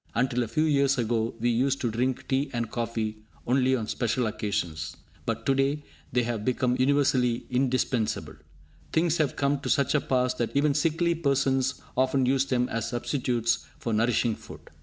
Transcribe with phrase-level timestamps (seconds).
[0.15, 4.25] Until a few years ago, we used to drink tea and coffee only on special
[4.25, 8.33] occasions, but to day they have become universally indispensable.
[8.91, 12.89] Things have come to such a pass that even sickly persons often use them as
[12.89, 14.71] substitutes for nourishing food!